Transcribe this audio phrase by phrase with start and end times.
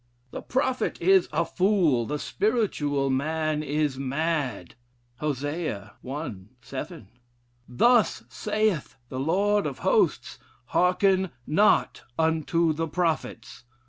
[0.31, 4.73] 'The prophet is a fool: the spiritual man is mad.'
[5.17, 6.35] Hosea i.
[6.63, 7.07] 7.
[7.69, 10.39] 'Thus saith the Lord of Hosts:
[10.73, 13.63] hearken not unto the prophets.'